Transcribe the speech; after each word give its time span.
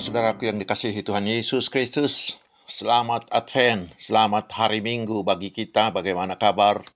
Saudara-saudaraku 0.00 0.48
yang 0.48 0.56
dikasihi 0.56 1.04
Tuhan 1.04 1.28
Yesus 1.28 1.68
Kristus, 1.68 2.40
selamat 2.64 3.28
Advent, 3.28 3.92
selamat 4.00 4.48
hari 4.48 4.80
Minggu 4.80 5.20
bagi 5.20 5.52
kita. 5.52 5.92
Bagaimana 5.92 6.40
kabar? 6.40 6.88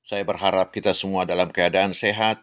Saya 0.00 0.24
berharap 0.24 0.72
kita 0.72 0.96
semua 0.96 1.28
dalam 1.28 1.52
keadaan 1.52 1.92
sehat 1.92 2.40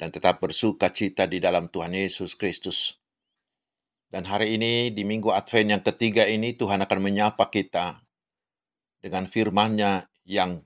dan 0.00 0.08
tetap 0.08 0.40
bersuka 0.40 0.88
cita 0.88 1.28
di 1.28 1.36
dalam 1.36 1.68
Tuhan 1.68 1.92
Yesus 1.92 2.32
Kristus. 2.32 2.96
Dan 4.08 4.24
hari 4.24 4.56
ini 4.56 4.88
di 4.88 5.04
Minggu 5.04 5.36
Advent 5.36 5.68
yang 5.68 5.84
ketiga 5.84 6.24
ini 6.24 6.56
Tuhan 6.56 6.80
akan 6.80 6.98
menyapa 7.04 7.52
kita 7.52 8.00
dengan 9.04 9.28
firman-Nya 9.28 10.08
yang 10.24 10.64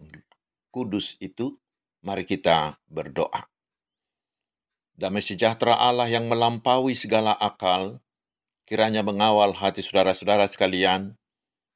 kudus 0.71 1.19
itu. 1.19 1.59
Mari 2.07 2.23
kita 2.23 2.79
berdoa. 2.87 3.51
Damai 4.95 5.27
sejahtera 5.27 5.75
Allah 5.75 6.07
yang 6.07 6.31
melampaui 6.31 6.95
segala 6.95 7.35
akal, 7.35 8.04
kiranya 8.65 9.05
mengawal 9.05 9.53
hati 9.53 9.85
saudara-saudara 9.85 10.49
sekalian 10.49 11.17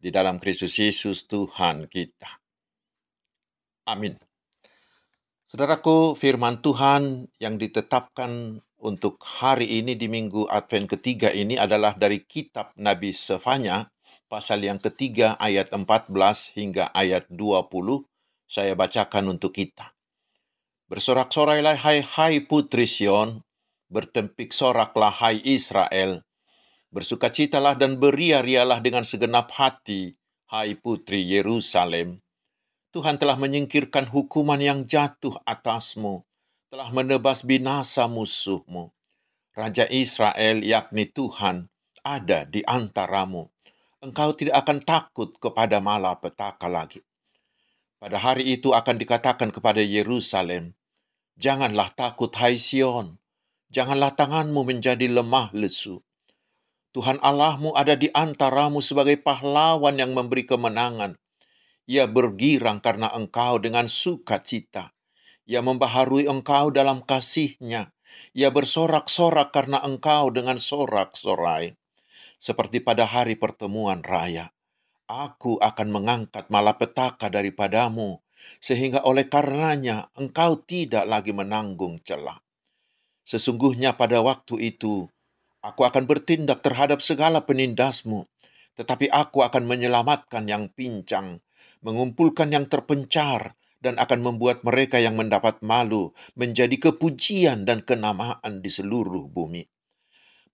di 0.00 0.08
dalam 0.08 0.40
Kristus 0.40 0.80
Yesus 0.80 1.28
Tuhan 1.28 1.84
kita. 1.86 2.40
Amin. 3.88 4.16
Saudaraku, 5.48 6.12
firman 6.12 6.60
Tuhan 6.60 7.32
yang 7.40 7.56
ditetapkan 7.56 8.60
untuk 8.78 9.16
hari 9.24 9.80
ini 9.80 9.96
di 9.96 10.04
minggu 10.04 10.44
Advent 10.44 10.92
ketiga 10.92 11.32
ini 11.32 11.56
adalah 11.56 11.96
dari 11.96 12.20
kitab 12.20 12.76
Nabi 12.76 13.16
Sefanya, 13.16 13.88
pasal 14.28 14.60
yang 14.60 14.76
ketiga 14.76 15.40
ayat 15.40 15.72
14 15.72 16.12
hingga 16.52 16.92
ayat 16.92 17.24
20. 17.32 18.04
Saya 18.48 18.76
bacakan 18.76 19.36
untuk 19.36 19.56
kita. 19.56 19.96
Bersorak-sorailah 20.88 21.80
hai 21.84 22.00
hai 22.00 22.44
putri 22.44 22.88
Sion, 22.88 23.44
bertempik 23.88 24.52
soraklah 24.52 25.12
hai 25.20 25.40
Israel, 25.44 26.27
Bersukacitalah 26.88 27.76
dan 27.76 28.00
beria-rialah 28.00 28.80
dengan 28.80 29.04
segenap 29.04 29.52
hati, 29.52 30.16
hai 30.48 30.72
putri 30.72 31.20
Yerusalem. 31.20 32.24
Tuhan 32.96 33.20
telah 33.20 33.36
menyingkirkan 33.36 34.08
hukuman 34.08 34.56
yang 34.56 34.88
jatuh 34.88 35.36
atasmu, 35.44 36.24
telah 36.72 36.88
menebas 36.88 37.44
binasa 37.44 38.08
musuhmu. 38.08 38.88
Raja 39.52 39.84
Israel, 39.92 40.64
yakni 40.64 41.04
Tuhan, 41.12 41.68
ada 42.00 42.48
di 42.48 42.64
antaramu. 42.64 43.52
Engkau 44.00 44.32
tidak 44.32 44.64
akan 44.64 44.80
takut 44.80 45.36
kepada 45.36 45.84
malapetaka 45.84 46.72
lagi. 46.72 47.04
Pada 48.00 48.16
hari 48.16 48.48
itu 48.56 48.72
akan 48.72 48.96
dikatakan 48.96 49.52
kepada 49.52 49.84
Yerusalem, 49.84 50.72
Janganlah 51.36 51.92
takut, 51.92 52.32
hai 52.40 52.56
Sion. 52.56 53.20
Janganlah 53.68 54.16
tanganmu 54.16 54.64
menjadi 54.64 55.04
lemah 55.04 55.52
lesu 55.52 56.00
Tuhan 56.96 57.20
Allahmu 57.20 57.76
ada 57.76 57.92
di 57.94 58.08
antaramu 58.16 58.80
sebagai 58.80 59.20
pahlawan 59.20 60.00
yang 60.00 60.16
memberi 60.16 60.48
kemenangan. 60.48 61.20
Ia 61.88 62.08
bergirang 62.08 62.80
karena 62.80 63.12
engkau 63.12 63.60
dengan 63.60 63.88
sukacita. 63.88 64.96
Ia 65.48 65.64
membaharui 65.64 66.28
engkau 66.28 66.68
dalam 66.68 67.04
kasihnya. 67.04 67.92
Ia 68.32 68.48
bersorak-sorak 68.48 69.52
karena 69.52 69.80
engkau 69.84 70.28
dengan 70.32 70.56
sorak-sorai. 70.60 71.76
Seperti 72.36 72.80
pada 72.84 73.04
hari 73.08 73.36
pertemuan 73.36 74.04
raya. 74.04 74.52
Aku 75.08 75.56
akan 75.60 75.88
mengangkat 75.88 76.52
malapetaka 76.52 77.32
daripadamu, 77.32 78.20
sehingga 78.60 79.00
oleh 79.08 79.24
karenanya 79.24 80.12
engkau 80.12 80.60
tidak 80.60 81.08
lagi 81.08 81.32
menanggung 81.32 81.96
celah. 82.04 82.36
Sesungguhnya 83.24 83.96
pada 83.96 84.20
waktu 84.20 84.76
itu, 84.76 85.08
Aku 85.68 85.84
akan 85.84 86.08
bertindak 86.08 86.64
terhadap 86.64 87.04
segala 87.04 87.44
penindasmu, 87.44 88.24
tetapi 88.80 89.12
aku 89.12 89.44
akan 89.44 89.68
menyelamatkan 89.68 90.48
yang 90.48 90.72
pincang, 90.72 91.44
mengumpulkan 91.84 92.48
yang 92.48 92.64
terpencar, 92.64 93.58
dan 93.78 94.00
akan 94.00 94.24
membuat 94.24 94.66
mereka 94.66 94.98
yang 94.98 95.14
mendapat 95.14 95.62
malu 95.62 96.10
menjadi 96.34 96.90
kepujian 96.90 97.62
dan 97.68 97.84
kenamaan 97.84 98.64
di 98.64 98.70
seluruh 98.72 99.30
bumi. 99.30 99.68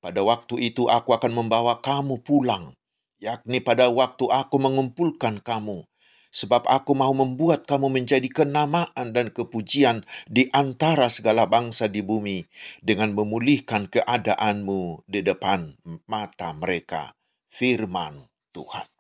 Pada 0.03 0.21
waktu 0.21 0.61
itu 0.61 0.91
aku 0.93 1.17
akan 1.17 1.33
membawa 1.33 1.81
kamu 1.81 2.21
pulang, 2.21 2.77
yakni 3.17 3.65
pada 3.65 3.89
waktu 3.89 4.29
aku 4.29 4.57
mengumpulkan 4.61 5.41
kamu, 5.41 5.89
sebab 6.35 6.67
aku 6.67 6.99
mau 6.99 7.15
membuat 7.15 7.63
kamu 7.71 7.95
menjadi 7.95 8.27
kenamaan 8.27 9.15
dan 9.15 9.31
kepujian 9.31 10.03
di 10.27 10.51
antara 10.51 11.07
segala 11.07 11.47
bangsa 11.47 11.87
di 11.87 12.03
bumi 12.03 12.43
dengan 12.83 13.15
memulihkan 13.15 13.87
keadaanmu 13.87 15.07
di 15.07 15.23
depan 15.23 15.79
mata 16.11 16.51
mereka. 16.51 17.15
Firman 17.55 18.27
Tuhan. 18.51 18.91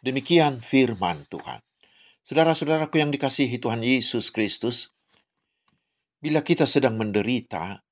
Demikian 0.00 0.64
firman 0.64 1.28
Tuhan. 1.28 1.60
Saudara-saudaraku 2.24 2.96
yang 2.96 3.12
dikasihi 3.12 3.60
Tuhan 3.60 3.84
Yesus 3.84 4.32
Kristus, 4.32 4.96
bila 6.16 6.40
kita 6.40 6.64
sedang 6.64 6.96
menderita, 6.96 7.84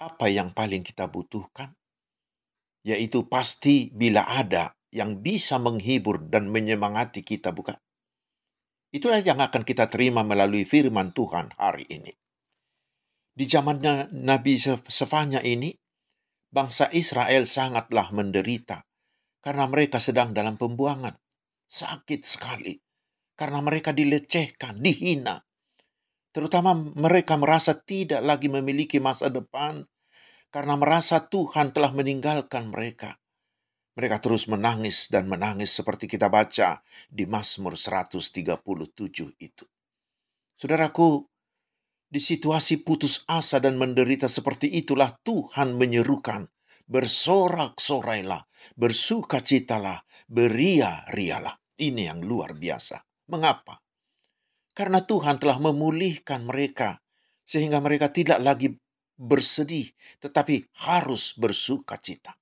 apa 0.00 0.26
yang 0.32 0.56
paling 0.56 0.80
kita 0.80 1.04
butuhkan? 1.04 1.76
Yaitu 2.80 3.28
pasti 3.28 3.92
bila 3.92 4.24
ada 4.24 4.72
yang 4.88 5.20
bisa 5.20 5.60
menghibur 5.60 6.24
dan 6.32 6.48
menyemangati 6.48 7.20
kita, 7.20 7.52
bukan? 7.52 7.76
Itulah 8.88 9.20
yang 9.20 9.36
akan 9.36 9.68
kita 9.68 9.92
terima 9.92 10.24
melalui 10.24 10.64
firman 10.64 11.12
Tuhan 11.12 11.52
hari 11.60 11.84
ini. 11.92 12.12
Di 13.36 13.44
zamannya 13.44 14.10
Nabi 14.10 14.56
Sefanya 14.88 15.44
ini, 15.44 15.76
bangsa 16.48 16.88
Israel 16.96 17.44
sangatlah 17.44 18.10
menderita 18.10 18.88
karena 19.44 19.68
mereka 19.68 20.00
sedang 20.00 20.32
dalam 20.32 20.56
pembuangan. 20.56 21.14
Sakit 21.68 22.24
sekali 22.24 22.80
karena 23.36 23.60
mereka 23.60 23.92
dilecehkan, 23.92 24.80
dihina. 24.80 25.44
Terutama 26.32 26.72
mereka 26.74 27.36
merasa 27.36 27.76
tidak 27.76 28.24
lagi 28.24 28.48
memiliki 28.48 28.98
masa 28.98 29.28
depan 29.28 29.84
karena 30.48 30.74
merasa 30.80 31.28
Tuhan 31.28 31.76
telah 31.76 31.92
meninggalkan 31.92 32.72
mereka. 32.72 33.20
Mereka 33.98 34.22
terus 34.22 34.46
menangis 34.46 35.10
dan 35.10 35.26
menangis 35.26 35.74
seperti 35.74 36.06
kita 36.06 36.30
baca 36.30 36.86
di 37.10 37.26
Mazmur 37.26 37.74
137 37.74 38.30
itu. 39.42 39.66
Saudaraku, 40.54 41.26
di 42.06 42.22
situasi 42.22 42.86
putus 42.86 43.26
asa 43.26 43.58
dan 43.58 43.74
menderita 43.74 44.30
seperti 44.30 44.70
itulah 44.70 45.18
Tuhan 45.26 45.74
menyerukan, 45.74 46.46
bersorak-sorailah, 46.86 48.46
bersukacitalah, 48.78 50.06
beria-rialah. 50.30 51.58
Ini 51.74 52.14
yang 52.14 52.22
luar 52.22 52.54
biasa. 52.54 53.02
Mengapa? 53.34 53.82
Karena 54.78 55.02
Tuhan 55.02 55.42
telah 55.42 55.58
memulihkan 55.58 56.46
mereka 56.46 57.02
sehingga 57.42 57.82
mereka 57.82 58.14
tidak 58.14 58.38
lagi 58.38 58.78
bersedih, 59.18 59.90
tetapi 60.22 60.70
harus 60.86 61.34
bersukacita. 61.34 62.38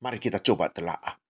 Mari 0.00 0.16
kita 0.16 0.40
coba 0.40 0.72
telaah. 0.72 1.20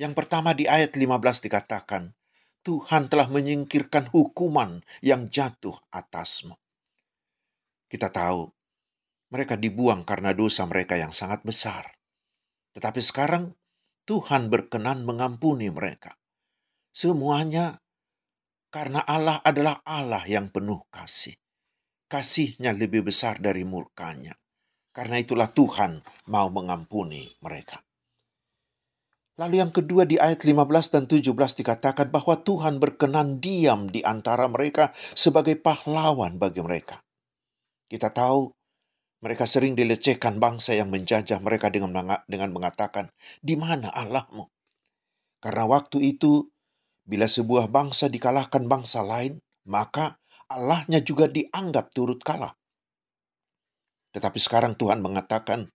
Yang 0.00 0.12
pertama 0.16 0.56
di 0.56 0.64
ayat 0.64 0.96
15 0.96 1.44
dikatakan, 1.44 2.16
Tuhan 2.64 3.08
telah 3.12 3.28
menyingkirkan 3.28 4.12
hukuman 4.12 4.80
yang 5.04 5.28
jatuh 5.28 5.76
atasmu. 5.92 6.56
Kita 7.88 8.12
tahu, 8.12 8.48
mereka 9.28 9.56
dibuang 9.56 10.04
karena 10.08 10.32
dosa 10.32 10.64
mereka 10.64 10.96
yang 10.96 11.12
sangat 11.12 11.44
besar. 11.44 11.96
Tetapi 12.76 13.00
sekarang 13.00 13.56
Tuhan 14.08 14.48
berkenan 14.48 15.04
mengampuni 15.04 15.68
mereka. 15.68 16.16
Semuanya 16.92 17.80
karena 18.68 19.04
Allah 19.04 19.40
adalah 19.44 19.80
Allah 19.84 20.24
yang 20.24 20.52
penuh 20.52 20.84
kasih. 20.92 21.36
Kasihnya 22.08 22.72
lebih 22.72 23.04
besar 23.04 23.36
dari 23.40 23.68
murkanya. 23.68 24.32
Karena 24.92 25.20
itulah 25.20 25.52
Tuhan 25.52 26.00
mau 26.32 26.48
mengampuni 26.48 27.28
mereka. 27.44 27.87
Lalu 29.38 29.62
yang 29.62 29.70
kedua 29.70 30.02
di 30.02 30.18
ayat 30.18 30.42
15 30.42 30.66
dan 30.90 31.04
17 31.06 31.30
dikatakan 31.62 32.10
bahwa 32.10 32.42
Tuhan 32.42 32.82
berkenan 32.82 33.38
diam 33.38 33.86
di 33.86 34.02
antara 34.02 34.50
mereka 34.50 34.90
sebagai 35.14 35.54
pahlawan 35.54 36.42
bagi 36.42 36.58
mereka. 36.58 36.98
Kita 37.86 38.10
tahu 38.10 38.50
mereka 39.22 39.46
sering 39.46 39.78
dilecehkan 39.78 40.42
bangsa 40.42 40.74
yang 40.74 40.90
menjajah 40.90 41.38
mereka 41.38 41.70
dengan 41.70 42.50
mengatakan, 42.50 43.14
"Di 43.38 43.54
mana 43.54 43.94
Allahmu?" 43.94 44.50
Karena 45.38 45.70
waktu 45.70 46.18
itu 46.18 46.50
bila 47.06 47.30
sebuah 47.30 47.70
bangsa 47.70 48.10
dikalahkan 48.10 48.66
bangsa 48.66 49.06
lain, 49.06 49.38
maka 49.70 50.18
Allahnya 50.50 50.98
juga 50.98 51.30
dianggap 51.30 51.94
turut 51.94 52.18
kalah. 52.26 52.58
Tetapi 54.12 54.38
sekarang 54.42 54.74
Tuhan 54.74 54.98
mengatakan, 54.98 55.70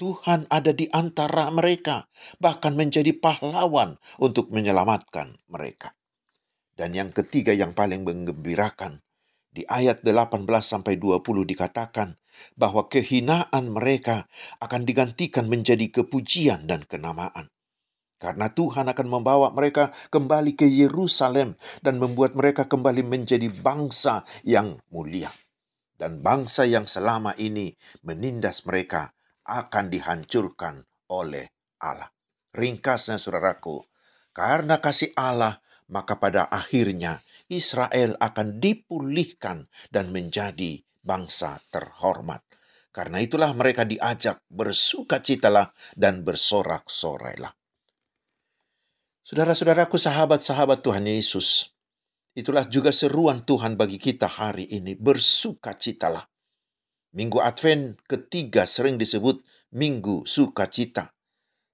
Tuhan 0.00 0.48
ada 0.48 0.72
di 0.72 0.88
antara 0.96 1.52
mereka, 1.52 2.08
bahkan 2.40 2.72
menjadi 2.72 3.12
pahlawan 3.12 4.00
untuk 4.16 4.48
menyelamatkan 4.48 5.36
mereka. 5.44 5.92
Dan 6.72 6.96
yang 6.96 7.12
ketiga 7.12 7.52
yang 7.52 7.76
paling 7.76 8.08
menggembirakan, 8.08 9.04
di 9.52 9.68
ayat 9.68 10.00
18 10.00 10.48
sampai 10.64 10.96
20 10.96 11.44
dikatakan, 11.44 12.16
bahwa 12.56 12.88
kehinaan 12.88 13.68
mereka 13.68 14.24
akan 14.64 14.88
digantikan 14.88 15.44
menjadi 15.52 15.92
kepujian 15.92 16.64
dan 16.64 16.88
kenamaan. 16.88 17.52
Karena 18.16 18.48
Tuhan 18.48 18.88
akan 18.88 19.04
membawa 19.04 19.52
mereka 19.52 19.92
kembali 20.08 20.56
ke 20.56 20.64
Yerusalem 20.64 21.60
dan 21.84 22.00
membuat 22.00 22.32
mereka 22.32 22.64
kembali 22.64 23.04
menjadi 23.04 23.52
bangsa 23.52 24.24
yang 24.48 24.80
mulia. 24.88 25.28
Dan 25.92 26.24
bangsa 26.24 26.64
yang 26.64 26.88
selama 26.88 27.36
ini 27.36 27.76
menindas 28.00 28.64
mereka 28.64 29.12
akan 29.50 29.90
dihancurkan 29.90 30.86
oleh 31.10 31.50
Allah. 31.82 32.14
Ringkasnya 32.54 33.18
saudaraku, 33.18 33.82
karena 34.30 34.78
kasih 34.78 35.10
Allah, 35.18 35.58
maka 35.90 36.22
pada 36.22 36.46
akhirnya 36.46 37.18
Israel 37.50 38.14
akan 38.22 38.62
dipulihkan 38.62 39.66
dan 39.90 40.14
menjadi 40.14 40.78
bangsa 41.02 41.58
terhormat. 41.74 42.46
Karena 42.94 43.18
itulah 43.22 43.50
mereka 43.54 43.86
diajak 43.86 44.42
bersukacitalah 44.50 45.74
dan 45.94 46.22
bersorak-sorailah. 46.22 47.54
Saudara-saudaraku, 49.26 49.94
sahabat-sahabat 49.94 50.82
Tuhan 50.82 51.06
Yesus, 51.06 51.70
itulah 52.34 52.66
juga 52.66 52.90
seruan 52.90 53.46
Tuhan 53.46 53.78
bagi 53.78 53.98
kita 53.98 54.26
hari 54.26 54.66
ini, 54.70 54.98
bersukacitalah. 54.98 56.29
Minggu 57.10 57.42
Advent 57.42 57.98
ketiga 58.06 58.70
sering 58.70 58.94
disebut 58.94 59.42
Minggu 59.74 60.22
Sukacita, 60.30 61.10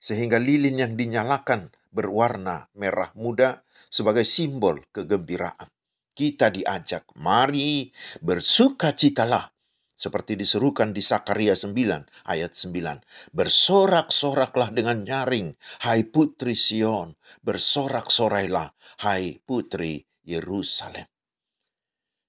sehingga 0.01 0.41
lilin 0.41 0.81
yang 0.81 0.93
dinyalakan 0.97 1.69
berwarna 1.93 2.73
merah 2.73 3.13
muda 3.13 3.61
sebagai 3.93 4.25
simbol 4.25 4.81
kegembiraan. 4.97 5.69
Kita 6.17 6.49
diajak, 6.49 7.13
mari 7.21 7.93
bersukacitalah 8.25 9.53
seperti 9.97 10.37
diserukan 10.41 10.93
di 10.93 11.05
Sakaria 11.05 11.53
9 11.53 12.29
ayat 12.29 12.53
9. 12.53 13.05
Bersorak-soraklah 13.33 14.73
dengan 14.73 15.05
nyaring, 15.05 15.57
hai 15.85 16.05
putri 16.09 16.57
Sion, 16.57 17.17
bersorak-sorailah, 17.45 18.73
hai 19.05 19.41
putri 19.45 20.05
Yerusalem. 20.25 21.05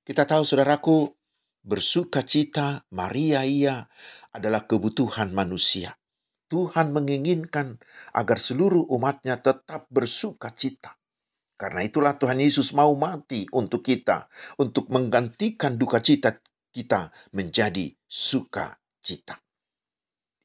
Kita 0.07 0.23
tahu 0.23 0.47
saudaraku, 0.47 1.16
bersuka 1.67 2.23
cita 2.23 2.87
Maria 2.95 3.43
ia 3.43 3.91
adalah 4.31 4.63
kebutuhan 4.63 5.35
manusia. 5.35 5.99
Tuhan 6.47 6.95
menginginkan 6.95 7.83
agar 8.15 8.39
seluruh 8.39 8.87
umatnya 8.87 9.43
tetap 9.43 9.91
bersuka 9.91 10.55
cita. 10.55 10.95
Karena 11.59 11.83
itulah 11.83 12.15
Tuhan 12.15 12.39
Yesus 12.39 12.71
mau 12.71 12.95
mati 12.95 13.43
untuk 13.51 13.83
kita, 13.83 14.31
untuk 14.55 14.87
menggantikan 14.87 15.75
duka 15.75 15.99
cita 15.99 16.39
kita 16.71 17.11
menjadi 17.35 17.91
sukacita. 18.07 19.43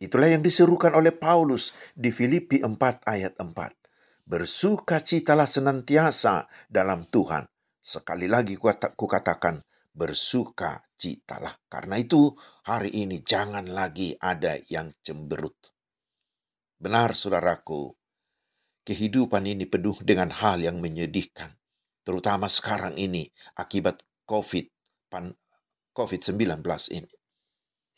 Itulah 0.03 0.35
yang 0.35 0.43
diserukan 0.43 0.91
oleh 0.99 1.15
Paulus 1.15 1.71
di 1.95 2.11
Filipi 2.11 2.59
4 2.67 3.07
ayat 3.07 3.39
4. 3.39 3.47
Bersukacitalah 4.27 5.47
senantiasa 5.47 6.51
dalam 6.67 7.07
Tuhan. 7.07 7.47
Sekali 7.79 8.27
lagi 8.27 8.59
kukatakan, 8.59 9.63
bersukacitalah. 11.03 11.59
Karena 11.67 11.99
itu 11.99 12.31
hari 12.63 12.95
ini 12.95 13.27
jangan 13.27 13.67
lagi 13.67 14.15
ada 14.23 14.59
yang 14.71 14.95
cemberut. 15.03 15.75
Benar 16.79 17.19
saudaraku, 17.19 17.91
kehidupan 18.87 19.47
ini 19.47 19.67
penuh 19.67 19.99
dengan 20.03 20.31
hal 20.31 20.63
yang 20.63 20.79
menyedihkan. 20.79 21.59
Terutama 22.07 22.47
sekarang 22.47 22.95
ini 22.99 23.31
akibat 23.59 24.03
COVID, 24.27 24.67
COVID-19 25.95 26.63
ini. 26.95 27.15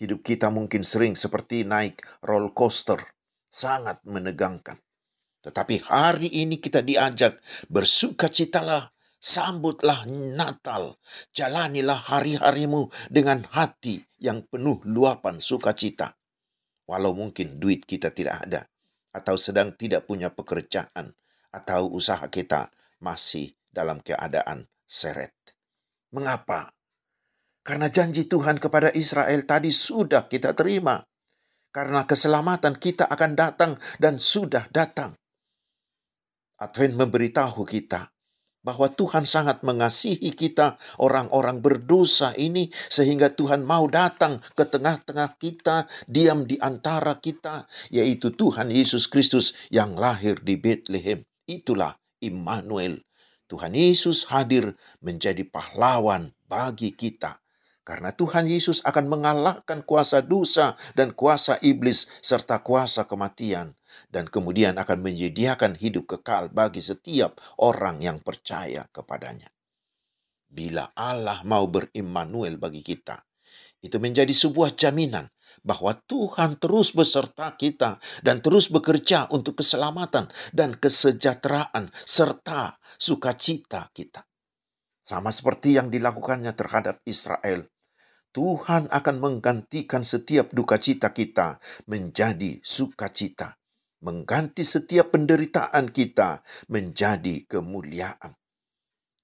Hidup 0.00 0.20
kita 0.20 0.48
mungkin 0.52 0.84
sering 0.84 1.16
seperti 1.16 1.64
naik 1.64 2.00
roller 2.20 2.52
coaster, 2.52 3.00
sangat 3.48 4.00
menegangkan. 4.04 4.80
Tetapi 5.44 5.84
hari 5.88 6.28
ini 6.32 6.56
kita 6.56 6.80
diajak 6.80 7.40
bersukacitalah, 7.68 8.93
sambutlah 9.24 10.04
Natal, 10.04 11.00
jalanilah 11.32 11.96
hari-harimu 11.96 12.92
dengan 13.08 13.48
hati 13.48 14.04
yang 14.20 14.44
penuh 14.44 14.84
luapan 14.84 15.40
sukacita. 15.40 16.20
Walau 16.84 17.16
mungkin 17.16 17.56
duit 17.56 17.88
kita 17.88 18.12
tidak 18.12 18.44
ada, 18.44 18.68
atau 19.16 19.40
sedang 19.40 19.72
tidak 19.72 20.04
punya 20.04 20.28
pekerjaan, 20.28 21.16
atau 21.48 21.88
usaha 21.88 22.28
kita 22.28 22.68
masih 23.00 23.56
dalam 23.72 24.04
keadaan 24.04 24.68
seret. 24.84 25.32
Mengapa? 26.12 26.76
Karena 27.64 27.88
janji 27.88 28.28
Tuhan 28.28 28.60
kepada 28.60 28.92
Israel 28.92 29.48
tadi 29.48 29.72
sudah 29.72 30.28
kita 30.28 30.52
terima. 30.52 31.00
Karena 31.72 32.04
keselamatan 32.06 32.76
kita 32.76 33.08
akan 33.08 33.32
datang 33.34 33.72
dan 33.98 34.20
sudah 34.20 34.68
datang. 34.70 35.16
Advent 36.60 36.94
memberitahu 36.94 37.66
kita 37.66 38.13
bahwa 38.64 38.88
Tuhan 38.90 39.28
sangat 39.28 39.60
mengasihi 39.60 40.32
kita, 40.32 40.80
orang-orang 40.96 41.60
berdosa 41.60 42.32
ini, 42.34 42.72
sehingga 42.88 43.30
Tuhan 43.30 43.62
mau 43.62 43.84
datang 43.86 44.40
ke 44.56 44.64
tengah-tengah 44.64 45.36
kita, 45.36 45.86
diam 46.08 46.48
di 46.48 46.56
antara 46.58 47.20
kita, 47.20 47.68
yaitu 47.92 48.32
Tuhan 48.32 48.72
Yesus 48.72 49.06
Kristus 49.06 49.52
yang 49.68 49.94
lahir 49.94 50.40
di 50.40 50.56
Bethlehem. 50.56 51.22
Itulah 51.44 52.00
Immanuel. 52.24 53.04
Tuhan 53.44 53.76
Yesus 53.76 54.32
hadir 54.32 54.72
menjadi 55.04 55.44
pahlawan 55.44 56.32
bagi 56.48 56.96
kita 56.96 57.44
karena 57.84 58.16
Tuhan 58.16 58.48
Yesus 58.48 58.80
akan 58.80 59.12
mengalahkan 59.12 59.84
kuasa 59.84 60.24
dosa 60.24 60.72
dan 60.96 61.12
kuasa 61.12 61.60
iblis 61.60 62.08
serta 62.24 62.64
kuasa 62.64 63.04
kematian. 63.04 63.76
Dan 64.08 64.30
kemudian 64.30 64.78
akan 64.78 65.02
menyediakan 65.02 65.78
hidup 65.78 66.18
kekal 66.18 66.50
bagi 66.50 66.80
setiap 66.80 67.38
orang 67.58 68.00
yang 68.00 68.18
percaya 68.22 68.86
kepadanya. 68.90 69.50
Bila 70.46 70.94
Allah 70.94 71.42
mau 71.42 71.66
berimmanuel 71.66 72.56
bagi 72.56 72.80
kita, 72.86 73.18
itu 73.82 73.98
menjadi 73.98 74.30
sebuah 74.30 74.78
jaminan 74.78 75.28
bahwa 75.66 75.98
Tuhan 76.06 76.62
terus 76.62 76.94
beserta 76.94 77.58
kita 77.58 77.98
dan 78.22 78.38
terus 78.38 78.70
bekerja 78.70 79.26
untuk 79.34 79.58
keselamatan 79.60 80.30
dan 80.54 80.78
kesejahteraan 80.78 81.90
serta 82.06 82.78
sukacita 82.96 83.90
kita. 83.90 84.22
Sama 85.04 85.34
seperti 85.34 85.76
yang 85.76 85.92
dilakukannya 85.92 86.54
terhadap 86.56 87.02
Israel 87.04 87.66
Tuhan 88.34 88.90
akan 88.90 89.16
menggantikan 89.22 90.02
setiap 90.02 90.50
duka 90.50 90.82
cita 90.82 91.14
kita 91.14 91.62
menjadi 91.86 92.58
sukacita, 92.66 93.62
mengganti 94.04 94.60
setiap 94.62 95.16
penderitaan 95.16 95.88
kita 95.88 96.44
menjadi 96.68 97.48
kemuliaan. 97.48 98.36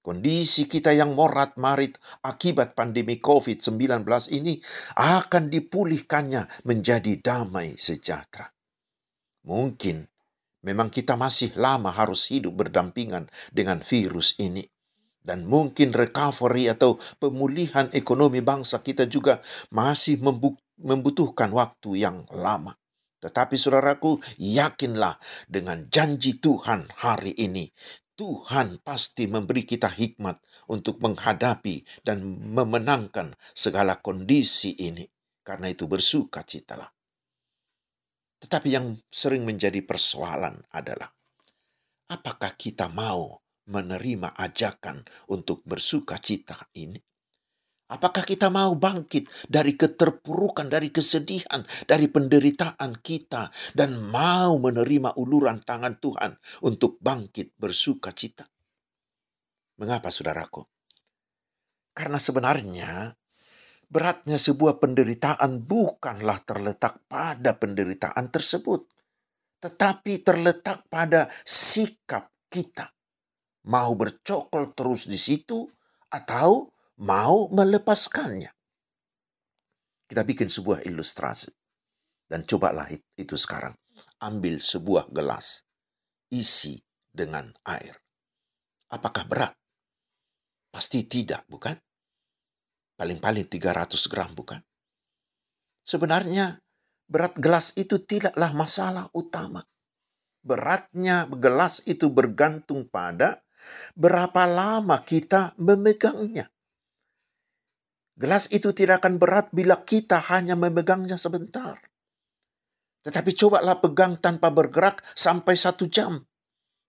Kondisi 0.01 0.65
kita 0.65 0.97
yang 0.97 1.13
morat-marit 1.13 2.01
akibat 2.25 2.73
pandemi 2.73 3.21
COVID-19 3.21 4.01
ini 4.33 4.57
akan 4.97 5.53
dipulihkannya 5.53 6.65
menjadi 6.65 7.21
damai 7.21 7.77
sejahtera. 7.77 8.49
Mungkin 9.45 10.09
memang 10.65 10.89
kita 10.89 11.13
masih 11.13 11.53
lama 11.53 11.93
harus 11.93 12.33
hidup 12.33 12.65
berdampingan 12.65 13.29
dengan 13.53 13.85
virus 13.85 14.33
ini 14.41 14.65
dan 15.21 15.45
mungkin 15.45 15.93
recovery 15.93 16.65
atau 16.65 16.97
pemulihan 17.21 17.93
ekonomi 17.93 18.41
bangsa 18.41 18.81
kita 18.81 19.05
juga 19.05 19.37
masih 19.69 20.17
membutuhkan 20.81 21.53
waktu 21.53 22.01
yang 22.01 22.25
lama. 22.33 22.80
Tetapi 23.21 23.53
saudaraku, 23.53 24.17
yakinlah 24.41 25.21
dengan 25.45 25.85
janji 25.93 26.41
Tuhan 26.41 26.89
hari 27.05 27.37
ini. 27.37 27.69
Tuhan 28.17 28.81
pasti 28.81 29.29
memberi 29.29 29.65
kita 29.65 29.93
hikmat 29.93 30.41
untuk 30.73 30.97
menghadapi 31.01 32.01
dan 32.01 32.25
memenangkan 32.25 33.37
segala 33.53 34.01
kondisi 34.01 34.73
ini. 34.77 35.05
Karena 35.41 35.69
itu 35.69 35.85
bersuka 35.85 36.41
citalah. 36.45 36.89
Tetapi 38.41 38.67
yang 38.73 38.97
sering 39.13 39.45
menjadi 39.45 39.85
persoalan 39.85 40.65
adalah, 40.73 41.13
apakah 42.09 42.57
kita 42.57 42.89
mau 42.89 43.37
menerima 43.69 44.33
ajakan 44.33 45.05
untuk 45.29 45.61
bersuka 45.61 46.17
cita 46.17 46.57
ini? 46.73 46.97
Apakah 47.91 48.23
kita 48.23 48.47
mau 48.47 48.71
bangkit 48.71 49.51
dari 49.51 49.75
keterpurukan, 49.75 50.71
dari 50.71 50.95
kesedihan, 50.95 51.67
dari 51.83 52.07
penderitaan 52.07 53.03
kita, 53.03 53.51
dan 53.75 53.99
mau 53.99 54.55
menerima 54.55 55.19
uluran 55.19 55.59
tangan 55.59 55.99
Tuhan 55.99 56.39
untuk 56.63 56.95
bangkit 57.03 57.59
bersuka 57.59 58.15
cita? 58.15 58.47
Mengapa, 59.75 60.07
saudaraku? 60.07 60.63
Karena 61.91 62.15
sebenarnya 62.15 63.11
beratnya 63.91 64.39
sebuah 64.39 64.79
penderitaan 64.79 65.59
bukanlah 65.59 66.39
terletak 66.47 67.03
pada 67.11 67.59
penderitaan 67.59 68.31
tersebut, 68.31 68.87
tetapi 69.59 70.23
terletak 70.23 70.87
pada 70.87 71.27
sikap 71.43 72.31
kita 72.47 72.87
mau 73.67 73.93
bercokol 73.93 74.71
terus 74.73 75.05
di 75.05 75.19
situ 75.19 75.67
atau 76.07 76.71
mau 77.01 77.49
melepaskannya. 77.49 78.53
Kita 80.05 80.21
bikin 80.21 80.47
sebuah 80.51 80.85
ilustrasi. 80.85 81.49
Dan 82.29 82.47
cobalah 82.47 82.87
itu 82.93 83.35
sekarang. 83.35 83.75
Ambil 84.21 84.61
sebuah 84.61 85.09
gelas. 85.09 85.65
Isi 86.31 86.79
dengan 87.11 87.51
air. 87.67 87.97
Apakah 88.93 89.25
berat? 89.27 89.53
Pasti 90.71 91.03
tidak, 91.03 91.43
bukan? 91.49 91.75
Paling-paling 92.95 93.49
300 93.49 94.07
gram, 94.07 94.31
bukan? 94.31 94.61
Sebenarnya 95.83 96.61
berat 97.09 97.35
gelas 97.35 97.73
itu 97.75 97.99
tidaklah 97.99 98.51
masalah 98.55 99.05
utama. 99.11 99.65
Beratnya 100.39 101.27
gelas 101.27 101.83
itu 101.83 102.07
bergantung 102.07 102.87
pada 102.87 103.43
berapa 103.97 104.47
lama 104.47 105.01
kita 105.03 105.57
memegangnya. 105.59 106.47
Gelas 108.21 108.45
itu 108.53 108.69
tidak 108.69 109.01
akan 109.01 109.17
berat 109.17 109.49
bila 109.49 109.81
kita 109.81 110.21
hanya 110.29 110.53
memegangnya 110.53 111.17
sebentar. 111.17 111.81
Tetapi 113.01 113.33
cobalah 113.33 113.81
pegang 113.81 114.13
tanpa 114.21 114.53
bergerak 114.53 115.01
sampai 115.17 115.57
satu 115.57 115.89
jam. 115.89 116.21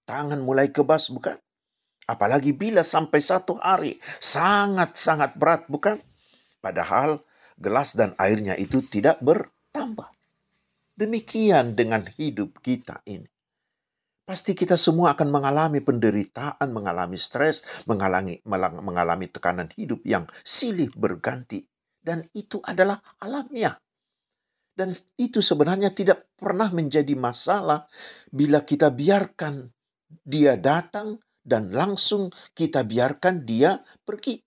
Tangan 0.04 0.44
mulai 0.44 0.68
kebas, 0.68 1.08
bukan? 1.08 1.40
Apalagi 2.04 2.52
bila 2.52 2.84
sampai 2.84 3.24
satu 3.24 3.56
hari. 3.56 3.96
Sangat-sangat 4.20 5.40
berat, 5.40 5.64
bukan? 5.72 6.04
Padahal 6.60 7.24
gelas 7.56 7.96
dan 7.96 8.12
airnya 8.20 8.52
itu 8.60 8.84
tidak 8.84 9.16
bertambah. 9.24 10.12
Demikian 10.92 11.72
dengan 11.72 12.12
hidup 12.12 12.60
kita 12.60 13.00
ini. 13.08 13.31
Pasti 14.22 14.54
kita 14.54 14.78
semua 14.78 15.18
akan 15.18 15.28
mengalami 15.34 15.82
penderitaan, 15.82 16.70
mengalami 16.70 17.18
stres, 17.18 17.66
mengalami, 17.90 18.38
mengalami 18.46 19.26
tekanan 19.26 19.66
hidup 19.74 20.02
yang 20.06 20.30
silih 20.46 20.94
berganti. 20.94 21.66
Dan 22.02 22.26
itu 22.34 22.62
adalah 22.62 23.02
alamiah. 23.18 23.74
Dan 24.72 24.94
itu 25.20 25.44
sebenarnya 25.44 25.92
tidak 25.92 26.32
pernah 26.38 26.72
menjadi 26.72 27.12
masalah 27.12 27.84
bila 28.32 28.64
kita 28.64 28.88
biarkan 28.88 29.68
dia 30.24 30.56
datang 30.56 31.20
dan 31.42 31.74
langsung 31.74 32.30
kita 32.54 32.86
biarkan 32.86 33.42
dia 33.44 33.76
pergi. 34.06 34.40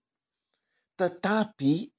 Tetapi 0.96 1.95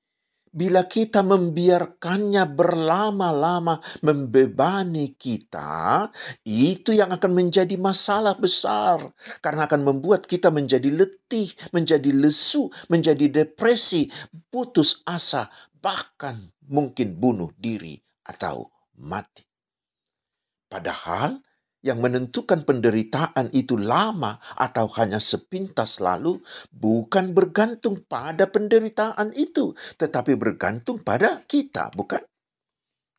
bila 0.56 0.88
kita 0.88 1.20
membiarkannya 1.20 2.48
berlama-lama 2.48 3.76
membebani 4.00 5.12
kita, 5.20 6.08
itu 6.48 6.96
yang 6.96 7.12
akan 7.12 7.36
menjadi 7.36 7.76
masalah 7.76 8.32
besar 8.40 9.12
karena 9.44 9.68
akan 9.68 9.84
membuat 9.84 10.24
kita 10.24 10.48
menjadi 10.48 10.88
letih, 10.88 11.52
menjadi 11.76 12.08
lesu, 12.08 12.72
menjadi 12.88 13.44
depresi, 13.44 14.08
putus 14.48 15.04
asa, 15.04 15.52
bahkan 15.76 16.48
mungkin 16.64 17.20
bunuh 17.20 17.52
diri 17.60 18.00
atau 18.24 18.72
mati. 18.96 19.44
Padahal 20.66 21.45
yang 21.86 22.02
menentukan 22.02 22.66
penderitaan 22.66 23.54
itu 23.54 23.78
lama 23.78 24.42
atau 24.58 24.90
hanya 24.98 25.22
sepintas 25.22 26.02
lalu 26.02 26.42
bukan 26.74 27.30
bergantung 27.30 28.02
pada 28.10 28.50
penderitaan 28.50 29.30
itu, 29.38 29.70
tetapi 29.94 30.34
bergantung 30.34 30.98
pada 31.06 31.46
kita, 31.46 31.94
bukan? 31.94 32.26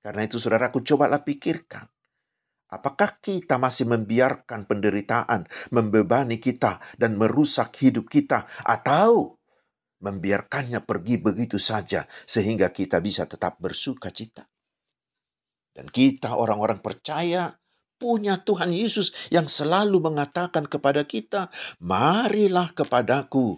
Karena 0.03 0.27
itu 0.27 0.35
saudaraku 0.35 0.83
cobalah 0.83 1.23
pikirkan. 1.23 1.87
Apakah 2.67 3.23
kita 3.23 3.55
masih 3.55 3.87
membiarkan 3.87 4.67
penderitaan 4.67 5.47
membebani 5.71 6.35
kita 6.35 6.83
dan 6.99 7.15
merusak 7.15 7.79
hidup 7.79 8.11
kita 8.11 8.43
atau 8.67 9.39
membiarkannya 10.03 10.83
pergi 10.83 11.15
begitu 11.15 11.55
saja 11.55 12.03
sehingga 12.27 12.75
kita 12.75 12.99
bisa 12.99 13.23
tetap 13.23 13.55
bersuka 13.63 14.11
cita? 14.11 14.43
Dan 15.71 15.87
kita 15.87 16.35
orang-orang 16.35 16.83
percaya 16.83 17.47
punya 17.97 18.41
Tuhan 18.41 18.71
Yesus 18.73 19.13
yang 19.33 19.49
selalu 19.49 19.97
mengatakan 19.99 20.69
kepada 20.69 21.03
kita, 21.03 21.49
"Marilah 21.81 22.71
kepadaku, 22.71 23.57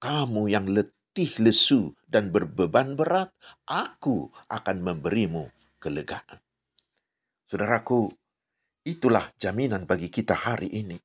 kamu 0.00 0.42
yang 0.50 0.66
letih 0.68 1.36
lesu 1.40 1.92
dan 2.08 2.32
berbeban 2.32 2.96
berat, 2.96 3.32
aku 3.68 4.32
akan 4.48 4.76
memberimu 4.82 5.52
kelegaan." 5.78 6.40
Saudaraku, 7.46 8.10
itulah 8.82 9.30
jaminan 9.38 9.86
bagi 9.86 10.10
kita 10.10 10.34
hari 10.34 10.72
ini. 10.72 10.98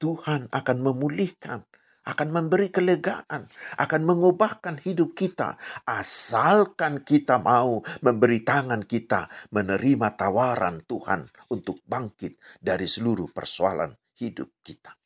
Tuhan 0.00 0.50
akan 0.52 0.76
memulihkan 0.80 1.64
akan 2.00 2.28
memberi 2.32 2.72
kelegaan, 2.72 3.44
akan 3.76 4.02
mengubahkan 4.08 4.80
hidup 4.80 5.12
kita, 5.12 5.60
asalkan 5.84 7.04
kita 7.04 7.36
mau 7.36 7.84
memberi 8.00 8.40
tangan 8.40 8.88
kita 8.88 9.28
menerima 9.52 10.08
tawaran 10.16 10.80
Tuhan 10.88 11.28
untuk 11.52 11.84
bangkit 11.84 12.40
dari 12.56 12.88
seluruh 12.88 13.28
persoalan 13.28 13.92
hidup 14.16 14.64
kita. 14.64 14.96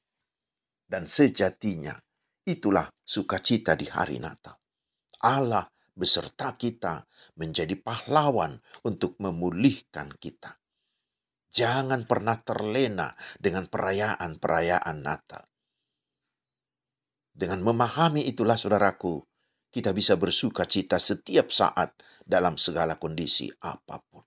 Dan 0.87 1.11
sejatinya, 1.11 1.99
itulah 2.47 2.87
sukacita 3.03 3.75
di 3.75 3.91
hari 3.91 4.23
Natal. 4.23 4.55
Allah 5.25 5.67
beserta 5.95 6.55
kita 6.55 7.03
menjadi 7.35 7.75
pahlawan 7.75 8.61
untuk 8.87 9.19
memulihkan 9.19 10.15
kita. 10.15 10.55
Jangan 11.55 12.03
pernah 12.07 12.35
terlena 12.43 13.15
dengan 13.39 13.71
perayaan-perayaan 13.71 14.99
Natal 14.99 15.54
dengan 17.35 17.67
memahami 17.67 18.23
itulah 18.31 18.55
saudaraku, 18.55 19.27
kita 19.75 19.91
bisa 19.91 20.15
bersuka 20.15 20.71
cita 20.71 21.03
setiap 21.03 21.51
saat 21.51 21.99
dalam 22.23 22.55
segala 22.55 22.95
kondisi 22.95 23.51
apa 23.59 23.99
pun. 24.07 24.23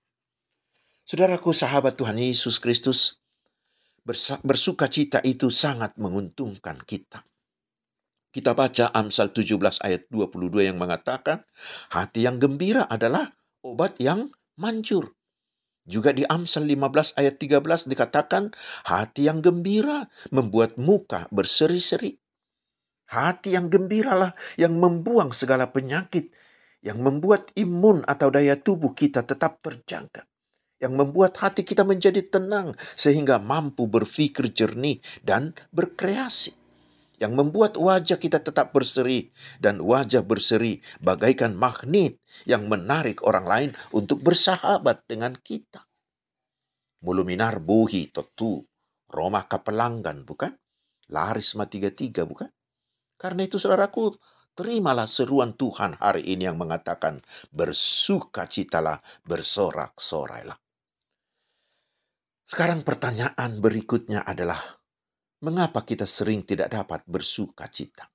Saudaraku, 1.08 1.56
sahabat 1.56 1.96
Tuhan 1.96 2.20
Yesus 2.20 2.60
Kristus, 2.60 3.16
bersuka 4.44 4.92
cita 4.92 5.24
itu 5.24 5.48
sangat 5.48 5.96
menguntungkan 5.96 6.84
kita. 6.84 7.24
Kita 8.28 8.52
baca 8.52 8.92
Amsal 8.92 9.32
17 9.32 9.80
ayat 9.80 10.04
22 10.12 10.68
yang 10.68 10.76
mengatakan, 10.76 11.48
hati 11.88 12.28
yang 12.28 12.36
gembira 12.36 12.84
adalah 12.84 13.32
obat 13.64 13.96
yang 13.96 14.28
manjur. 14.60 15.16
Juga 15.88 16.12
di 16.12 16.28
Amsal 16.28 16.68
15 16.68 17.16
ayat 17.16 17.40
13 17.40 17.88
dikatakan, 17.88 18.52
hati 18.84 19.32
yang 19.32 19.40
gembira 19.40 20.12
membuat 20.28 20.76
muka 20.76 21.24
berseri-seri. 21.32 22.20
Hati 23.08 23.56
yang 23.56 23.72
gembiralah 23.72 24.36
yang 24.60 24.76
membuang 24.76 25.32
segala 25.32 25.72
penyakit, 25.72 26.28
yang 26.84 27.00
membuat 27.00 27.48
imun 27.56 28.04
atau 28.04 28.28
daya 28.28 28.60
tubuh 28.60 28.92
kita 28.92 29.24
tetap 29.24 29.64
terjaga, 29.64 30.28
yang 30.76 30.92
membuat 30.92 31.40
hati 31.40 31.64
kita 31.64 31.88
menjadi 31.88 32.20
tenang 32.20 32.76
sehingga 32.94 33.40
mampu 33.40 33.88
berpikir 33.88 34.52
jernih 34.52 35.00
dan 35.24 35.56
berkreasi, 35.72 36.52
yang 37.16 37.32
membuat 37.32 37.80
wajah 37.80 38.20
kita 38.20 38.44
tetap 38.44 38.76
berseri 38.76 39.32
dan 39.56 39.80
wajah 39.80 40.20
berseri 40.20 40.84
bagaikan 41.00 41.56
magnet 41.56 42.20
yang 42.44 42.68
menarik 42.68 43.24
orang 43.24 43.46
lain 43.48 43.70
untuk 43.90 44.20
bersahabat 44.20 45.08
dengan 45.08 45.32
kita. 45.32 45.88
Muluminar 47.00 47.56
buhi 47.62 48.10
totu, 48.12 48.68
Roma 49.08 49.48
kapelanggan 49.48 50.28
bukan? 50.28 50.52
Larisma 51.08 51.64
33 51.64 52.28
bukan? 52.28 52.50
Karena 53.18 53.42
itu 53.42 53.58
saudaraku, 53.58 54.14
terimalah 54.54 55.10
seruan 55.10 55.58
Tuhan 55.58 55.98
hari 55.98 56.22
ini 56.22 56.46
yang 56.46 56.54
mengatakan, 56.54 57.18
bersukacitalah, 57.50 59.02
bersorak-sorailah. 59.26 60.54
Sekarang 62.46 62.86
pertanyaan 62.86 63.58
berikutnya 63.58 64.22
adalah, 64.22 64.62
mengapa 65.42 65.82
kita 65.82 66.06
sering 66.06 66.46
tidak 66.46 66.70
dapat 66.70 67.02
bersukacita? 67.10 68.06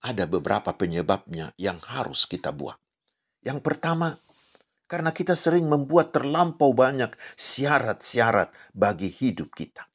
Ada 0.00 0.24
beberapa 0.24 0.72
penyebabnya 0.72 1.52
yang 1.60 1.76
harus 1.84 2.24
kita 2.24 2.56
buat. 2.56 2.80
Yang 3.44 3.60
pertama, 3.60 4.16
karena 4.88 5.12
kita 5.12 5.36
sering 5.36 5.68
membuat 5.68 6.16
terlampau 6.16 6.72
banyak 6.72 7.12
syarat-syarat 7.36 8.56
bagi 8.72 9.12
hidup 9.12 9.52
kita. 9.52 9.89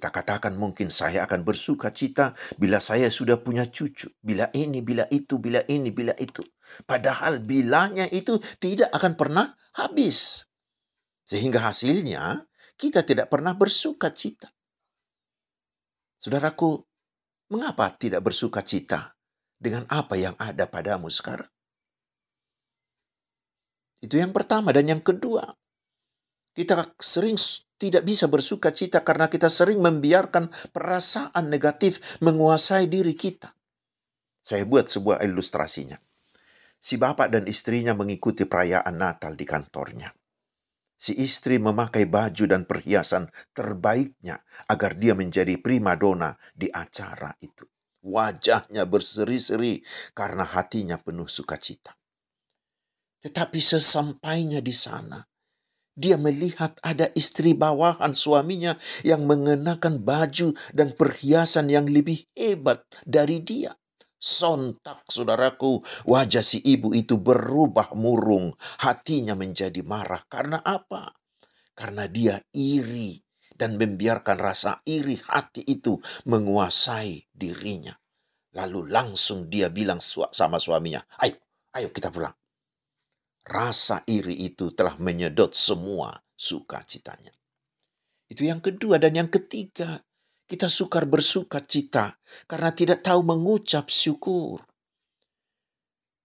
Kita 0.00 0.08
katakan 0.08 0.56
mungkin 0.56 0.88
saya 0.88 1.28
akan 1.28 1.44
bersuka 1.44 1.92
cita 1.92 2.32
bila 2.56 2.80
saya 2.80 3.12
sudah 3.12 3.36
punya 3.36 3.68
cucu. 3.68 4.08
Bila 4.24 4.48
ini, 4.56 4.80
bila 4.80 5.04
itu, 5.12 5.36
bila 5.36 5.60
ini, 5.68 5.92
bila 5.92 6.16
itu. 6.16 6.40
Padahal 6.88 7.44
bilanya 7.44 8.08
itu 8.08 8.40
tidak 8.56 8.88
akan 8.96 9.12
pernah 9.12 9.52
habis. 9.76 10.48
Sehingga 11.28 11.68
hasilnya 11.68 12.48
kita 12.80 13.04
tidak 13.04 13.28
pernah 13.28 13.52
bersuka 13.52 14.08
cita. 14.16 14.48
Saudaraku, 16.16 16.80
mengapa 17.52 17.92
tidak 17.92 18.24
bersuka 18.24 18.64
cita 18.64 19.12
dengan 19.60 19.84
apa 19.92 20.16
yang 20.16 20.32
ada 20.40 20.64
padamu 20.64 21.12
sekarang? 21.12 21.52
Itu 24.00 24.16
yang 24.16 24.32
pertama. 24.32 24.72
Dan 24.72 24.96
yang 24.96 25.04
kedua, 25.04 25.44
kita 26.56 26.88
sering 26.96 27.36
tidak 27.80 28.04
bisa 28.04 28.28
bersuka 28.28 28.68
cita 28.76 29.00
karena 29.00 29.32
kita 29.32 29.48
sering 29.48 29.80
membiarkan 29.80 30.52
perasaan 30.68 31.48
negatif 31.48 32.20
menguasai 32.20 32.84
diri 32.92 33.16
kita. 33.16 33.56
Saya 34.44 34.68
buat 34.68 34.92
sebuah 34.92 35.24
ilustrasinya. 35.24 35.96
Si 36.76 37.00
bapak 37.00 37.32
dan 37.32 37.48
istrinya 37.48 37.96
mengikuti 37.96 38.44
perayaan 38.44 39.00
Natal 39.00 39.32
di 39.32 39.48
kantornya. 39.48 40.12
Si 41.00 41.16
istri 41.16 41.56
memakai 41.56 42.04
baju 42.04 42.44
dan 42.44 42.68
perhiasan 42.68 43.32
terbaiknya 43.56 44.44
agar 44.68 45.00
dia 45.00 45.16
menjadi 45.16 45.56
primadona 45.56 46.36
di 46.52 46.68
acara 46.68 47.32
itu. 47.40 47.64
Wajahnya 48.04 48.84
berseri-seri 48.84 49.80
karena 50.12 50.44
hatinya 50.44 51.00
penuh 51.00 51.28
sukacita. 51.28 51.96
Tetapi 53.20 53.60
sesampainya 53.60 54.64
di 54.64 54.72
sana, 54.72 55.20
dia 56.00 56.16
melihat 56.16 56.80
ada 56.80 57.12
istri 57.12 57.52
bawahan 57.52 58.16
suaminya 58.16 58.80
yang 59.04 59.28
mengenakan 59.28 60.00
baju 60.00 60.56
dan 60.72 60.96
perhiasan 60.96 61.68
yang 61.68 61.84
lebih 61.84 62.24
hebat 62.32 62.88
dari 63.04 63.44
dia. 63.44 63.76
Sontak, 64.20 65.04
saudaraku, 65.08 65.80
wajah 66.08 66.44
si 66.44 66.60
ibu 66.64 66.92
itu 66.96 67.20
berubah 67.20 67.92
murung. 67.96 68.52
Hatinya 68.80 69.36
menjadi 69.36 69.80
marah. 69.84 70.24
Karena 70.28 70.60
apa? 70.60 71.12
Karena 71.72 72.04
dia 72.08 72.36
iri 72.52 73.16
dan 73.56 73.76
membiarkan 73.76 74.36
rasa 74.40 74.80
iri 74.88 75.20
hati 75.20 75.64
itu 75.68 76.00
menguasai 76.28 77.28
dirinya. 77.32 77.92
Lalu 78.56 78.88
langsung 78.88 79.52
dia 79.52 79.68
bilang 79.68 80.00
sama 80.04 80.56
suaminya, 80.56 81.04
ayo, 81.20 81.36
ayo 81.76 81.88
kita 81.92 82.08
pulang. 82.08 82.39
Rasa 83.46 84.04
iri 84.06 84.36
itu 84.46 84.70
telah 84.76 85.00
menyedot 85.00 85.56
semua 85.56 86.14
sukacitanya. 86.36 87.32
Itu 88.30 88.46
yang 88.46 88.62
kedua 88.62 89.00
dan 89.02 89.18
yang 89.18 89.30
ketiga 89.32 90.04
kita 90.50 90.66
sukar 90.66 91.06
bersuka 91.06 91.62
cita 91.62 92.18
karena 92.50 92.74
tidak 92.74 93.06
tahu 93.06 93.22
mengucap 93.22 93.86
syukur. 93.86 94.66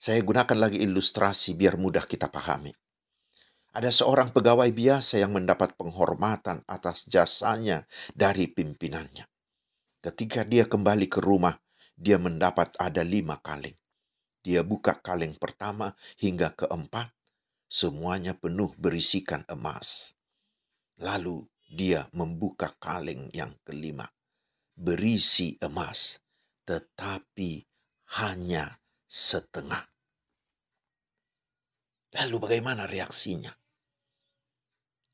Saya 0.01 0.21
gunakan 0.21 0.57
lagi 0.69 0.81
ilustrasi 0.81 1.53
biar 1.53 1.77
mudah 1.77 2.05
kita 2.05 2.29
pahami. 2.29 2.73
Ada 3.75 3.91
seorang 3.91 4.31
pegawai 4.31 4.71
biasa 4.71 5.19
yang 5.19 5.35
mendapat 5.35 5.75
penghormatan 5.75 6.63
atas 6.65 7.03
jasanya 7.05 7.83
dari 8.15 8.47
pimpinannya. 8.47 9.27
Ketika 9.99 10.45
dia 10.45 10.69
kembali 10.69 11.09
ke 11.09 11.19
rumah, 11.19 11.57
dia 11.97 12.15
mendapat 12.21 12.71
ada 12.77 13.01
lima 13.01 13.41
kaleng. 13.41 13.75
Dia 14.45 14.61
buka 14.61 15.01
kaleng 15.01 15.33
pertama 15.33 15.97
hingga 16.21 16.53
keempat, 16.53 17.09
semuanya 17.65 18.37
penuh 18.37 18.69
berisikan 18.77 19.41
emas. 19.49 20.13
Lalu 21.01 21.49
dia 21.65 22.05
membuka 22.13 22.77
kaleng 22.77 23.33
yang 23.33 23.57
kelima 23.65 24.05
berisi 24.75 25.55
emas, 25.63 26.19
tetapi 26.67 27.63
hanya 28.21 28.75
setengah. 29.07 29.87
Lalu 32.15 32.35
bagaimana 32.39 32.83
reaksinya? 32.85 33.51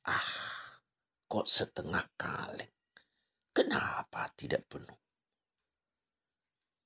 Ah, 0.10 0.34
kok 1.30 1.46
setengah 1.46 2.04
kaleng? 2.18 2.74
Kenapa 3.54 4.34
tidak 4.34 4.66
penuh? 4.66 4.98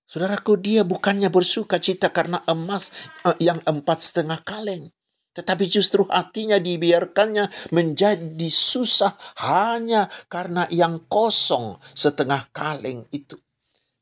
Saudaraku, 0.06 0.62
dia 0.62 0.86
bukannya 0.86 1.34
bersuka 1.34 1.82
cita 1.82 2.14
karena 2.14 2.46
emas 2.46 2.94
eh, 3.26 3.38
yang 3.42 3.58
empat 3.66 3.98
setengah 3.98 4.46
kaleng. 4.46 4.94
Tetapi 5.36 5.68
justru 5.68 6.08
hatinya 6.08 6.56
dibiarkannya 6.62 7.76
menjadi 7.76 8.48
susah 8.48 9.20
hanya 9.44 10.08
karena 10.32 10.64
yang 10.72 11.04
kosong 11.12 11.76
setengah 11.92 12.48
kaleng 12.56 13.04
itu. 13.12 13.36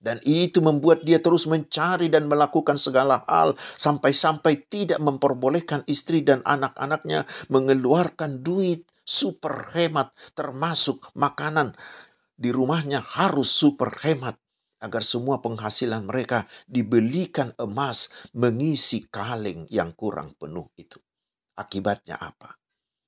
Dan 0.03 0.19
itu 0.27 0.59
membuat 0.59 1.07
dia 1.07 1.23
terus 1.23 1.47
mencari 1.47 2.11
dan 2.11 2.27
melakukan 2.27 2.75
segala 2.75 3.23
hal 3.23 3.55
sampai-sampai 3.79 4.67
tidak 4.67 4.99
memperbolehkan 4.99 5.87
istri 5.87 6.21
dan 6.27 6.43
anak-anaknya 6.43 7.23
mengeluarkan 7.47 8.43
duit 8.43 8.83
super 9.07 9.71
hemat 9.71 10.11
termasuk 10.35 11.07
makanan 11.15 11.71
di 12.35 12.51
rumahnya 12.51 12.99
harus 12.99 13.47
super 13.47 13.95
hemat 14.03 14.42
agar 14.83 15.07
semua 15.07 15.39
penghasilan 15.39 16.03
mereka 16.03 16.43
dibelikan 16.67 17.55
emas 17.55 18.11
mengisi 18.35 19.07
kaleng 19.07 19.63
yang 19.71 19.95
kurang 19.95 20.35
penuh 20.35 20.67
itu. 20.75 20.99
Akibatnya 21.55 22.19
apa? 22.19 22.59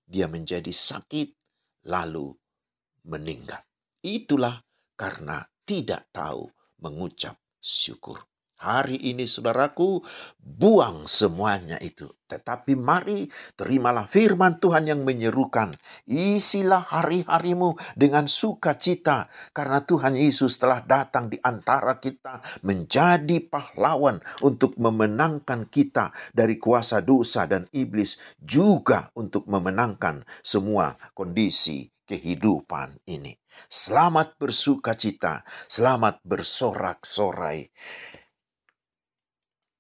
Dia 0.08 0.32
menjadi 0.32 0.72
sakit 0.72 1.36
lalu 1.92 2.32
meninggal. 3.12 3.60
Itulah 4.00 4.64
karena 4.96 5.44
tidak 5.68 6.08
tahu 6.16 6.48
mengucap 6.80 7.36
syukur. 7.60 8.24
Hari 8.66 8.98
ini 9.14 9.30
saudaraku, 9.30 10.02
buang 10.42 11.06
semuanya 11.06 11.78
itu. 11.86 12.10
Tetapi 12.26 12.74
mari 12.74 13.30
terimalah 13.54 14.10
firman 14.10 14.58
Tuhan 14.58 14.90
yang 14.90 15.06
menyerukan. 15.06 15.78
Isilah 16.10 16.82
hari-harimu 16.82 17.78
dengan 17.94 18.26
sukacita. 18.26 19.30
Karena 19.54 19.86
Tuhan 19.86 20.18
Yesus 20.18 20.58
telah 20.58 20.82
datang 20.82 21.30
di 21.30 21.38
antara 21.46 22.02
kita 22.02 22.42
menjadi 22.66 23.38
pahlawan 23.46 24.18
untuk 24.42 24.74
memenangkan 24.82 25.70
kita 25.70 26.10
dari 26.34 26.58
kuasa 26.58 27.06
dosa 27.06 27.46
dan 27.46 27.70
iblis. 27.70 28.18
Juga 28.42 29.14
untuk 29.14 29.46
memenangkan 29.46 30.26
semua 30.42 30.98
kondisi 31.14 31.86
kehidupan 32.10 33.06
ini. 33.06 33.38
Selamat 33.70 34.34
bersukacita, 34.42 35.46
selamat 35.70 36.26
bersorak-sorai. 36.26 37.70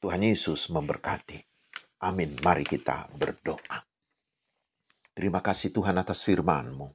Tuhan 0.06 0.22
Yesus 0.22 0.70
memberkati. 0.70 1.42
Amin. 2.06 2.38
Mari 2.46 2.62
kita 2.62 3.10
berdoa. 3.18 3.90
Terima 5.18 5.42
kasih 5.42 5.74
Tuhan 5.74 5.98
atas 5.98 6.22
firman-Mu. 6.22 6.94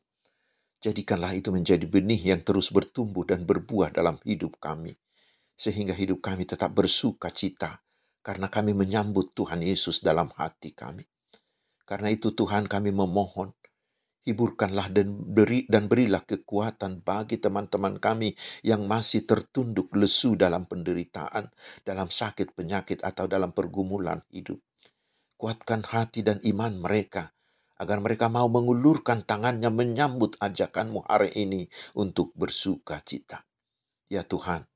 Jadikanlah 0.79 1.35
itu 1.35 1.51
menjadi 1.51 1.91
benih 1.91 2.31
yang 2.31 2.47
terus 2.47 2.71
bertumbuh 2.71 3.27
dan 3.27 3.43
berbuah 3.43 3.91
dalam 3.91 4.23
hidup 4.23 4.63
kami. 4.63 4.95
Sehingga 5.59 5.91
hidup 5.91 6.23
kami 6.23 6.47
tetap 6.47 6.71
bersuka 6.71 7.35
cita 7.35 7.83
karena 8.23 8.47
kami 8.47 8.79
menyambut 8.79 9.35
Tuhan 9.35 9.67
Yesus 9.67 10.07
dalam 10.07 10.31
hati 10.39 10.71
kami. 10.71 11.03
Karena 11.83 12.15
itu 12.15 12.31
Tuhan 12.31 12.71
kami 12.71 12.95
memohon 12.95 13.51
Hiburkanlah 14.21 14.93
dan 14.93 15.17
beri 15.17 15.65
dan 15.65 15.89
berilah 15.89 16.21
kekuatan 16.29 17.01
bagi 17.01 17.41
teman-teman 17.41 17.97
kami 17.97 18.37
yang 18.61 18.85
masih 18.85 19.25
tertunduk 19.25 19.89
lesu 19.97 20.37
dalam 20.37 20.69
penderitaan, 20.69 21.49
dalam 21.89 22.13
sakit 22.13 22.53
penyakit 22.53 23.01
atau 23.01 23.25
dalam 23.25 23.57
pergumulan 23.57 24.21
hidup. 24.29 24.61
Kuatkan 25.41 25.89
hati 25.89 26.21
dan 26.21 26.37
iman 26.45 26.77
mereka 26.77 27.33
agar 27.81 27.97
mereka 28.05 28.29
mau 28.29 28.45
mengulurkan 28.53 29.25
tangannya 29.25 29.73
menyambut 29.73 30.37
ajakanmu 30.37 31.09
hari 31.09 31.33
ini 31.33 31.65
untuk 31.97 32.37
bersuka 32.37 33.01
cita. 33.01 33.49
Ya 34.13 34.21
Tuhan, 34.21 34.69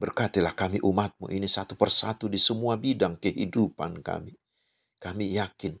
berkatilah 0.00 0.56
kami 0.56 0.80
umatmu 0.80 1.28
ini 1.28 1.44
satu 1.44 1.76
persatu 1.76 2.24
di 2.24 2.40
semua 2.40 2.80
bidang 2.80 3.20
kehidupan 3.20 4.00
kami. 4.00 4.32
Kami 4.96 5.36
yakin 5.36 5.76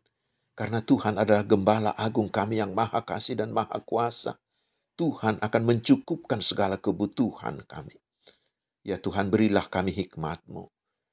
karena 0.58 0.82
Tuhan 0.82 1.22
adalah 1.22 1.46
gembala 1.46 1.94
agung 1.94 2.26
kami 2.26 2.58
yang 2.58 2.74
maha 2.74 3.06
kasih 3.06 3.38
dan 3.38 3.54
maha 3.54 3.78
kuasa. 3.78 4.42
Tuhan 4.98 5.38
akan 5.38 5.62
mencukupkan 5.62 6.42
segala 6.42 6.82
kebutuhan 6.82 7.62
kami. 7.62 7.94
Ya 8.82 8.98
Tuhan 8.98 9.30
berilah 9.30 9.70
kami 9.70 9.94
hikmat-Mu, 9.94 10.66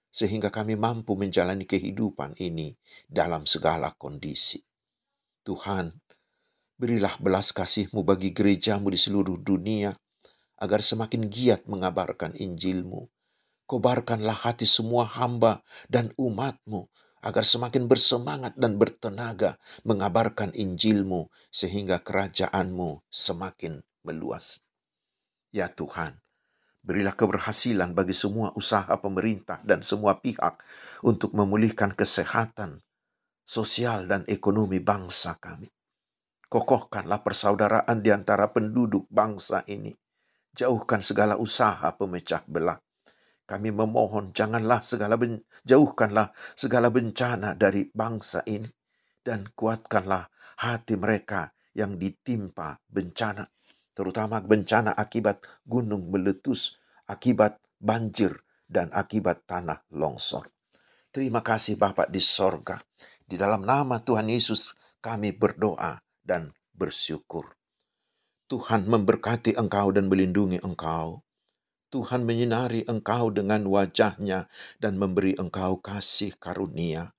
sehingga 0.10 0.50
kami 0.50 0.74
mampu 0.74 1.14
menjalani 1.14 1.70
kehidupan 1.70 2.34
ini 2.42 2.74
dalam 3.06 3.46
segala 3.46 3.94
kondisi. 3.94 4.66
Tuhan, 5.46 5.94
berilah 6.82 7.14
belas 7.22 7.54
kasih-Mu 7.54 8.02
bagi 8.02 8.34
gerejamu 8.34 8.90
di 8.90 8.98
seluruh 8.98 9.38
dunia, 9.38 9.94
agar 10.58 10.82
semakin 10.82 11.30
giat 11.30 11.70
mengabarkan 11.70 12.34
Injil-Mu. 12.34 13.06
Kobarkanlah 13.70 14.42
hati 14.42 14.66
semua 14.66 15.06
hamba 15.06 15.62
dan 15.86 16.10
umat-Mu 16.18 16.90
agar 17.26 17.42
semakin 17.42 17.90
bersemangat 17.90 18.54
dan 18.54 18.78
bertenaga 18.78 19.58
mengabarkan 19.82 20.54
Injilmu 20.54 21.34
sehingga 21.50 21.98
kerajaanmu 22.06 23.02
semakin 23.10 23.82
meluas. 24.06 24.62
Ya 25.50 25.74
Tuhan, 25.74 26.22
berilah 26.86 27.18
keberhasilan 27.18 27.98
bagi 27.98 28.14
semua 28.14 28.54
usaha 28.54 28.94
pemerintah 29.02 29.58
dan 29.66 29.82
semua 29.82 30.22
pihak 30.22 30.62
untuk 31.02 31.34
memulihkan 31.34 31.98
kesehatan, 31.98 32.86
sosial 33.42 34.06
dan 34.06 34.22
ekonomi 34.30 34.78
bangsa 34.78 35.34
kami. 35.42 35.74
Kokohkanlah 36.46 37.26
persaudaraan 37.26 38.06
di 38.06 38.14
antara 38.14 38.54
penduduk 38.54 39.10
bangsa 39.10 39.66
ini. 39.66 39.90
Jauhkan 40.56 41.02
segala 41.02 41.36
usaha 41.36 41.90
pemecah 41.98 42.46
belah 42.46 42.85
kami 43.46 43.70
memohon 43.70 44.34
janganlah 44.34 44.82
segala 44.82 45.18
ben, 45.18 45.46
jauhkanlah 45.66 46.34
segala 46.58 46.90
bencana 46.90 47.54
dari 47.54 47.90
bangsa 47.94 48.42
ini 48.50 48.70
dan 49.26 49.50
kuatkanlah 49.54 50.30
hati 50.62 50.94
mereka 50.98 51.54
yang 51.74 51.98
ditimpa 51.98 52.80
bencana, 52.88 53.50
terutama 53.92 54.40
bencana 54.40 54.94
akibat 54.94 55.44
gunung 55.66 56.14
meletus, 56.14 56.78
akibat 57.10 57.58
banjir 57.82 58.46
dan 58.70 58.94
akibat 58.94 59.44
tanah 59.50 59.84
longsor. 59.92 60.48
Terima 61.10 61.42
kasih 61.42 61.80
Bapak 61.80 62.12
di 62.12 62.20
sorga. 62.20 62.80
Di 63.26 63.36
dalam 63.36 63.66
nama 63.66 63.98
Tuhan 63.98 64.30
Yesus 64.30 64.78
kami 65.02 65.34
berdoa 65.34 65.98
dan 66.22 66.54
bersyukur. 66.70 67.58
Tuhan 68.46 68.86
memberkati 68.86 69.58
engkau 69.58 69.90
dan 69.90 70.06
melindungi 70.06 70.62
engkau. 70.62 71.25
Tuhan 71.96 72.28
menyinari 72.28 72.84
engkau 72.92 73.32
dengan 73.32 73.64
wajahnya 73.72 74.52
dan 74.84 75.00
memberi 75.00 75.32
engkau 75.40 75.80
kasih 75.80 76.36
karunia. 76.36 77.16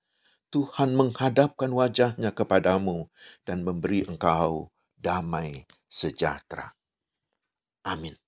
Tuhan 0.52 0.92
menghadapkan 0.92 1.72
wajahnya 1.72 2.36
kepadamu 2.36 3.08
dan 3.48 3.64
memberi 3.64 4.04
engkau 4.04 4.68
damai 5.00 5.64
sejahtera. 5.88 6.76
Amin. 7.88 8.25